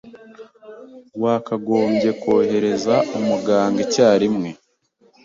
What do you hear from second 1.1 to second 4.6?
Wakagombye kohereza umuganga icyarimwe.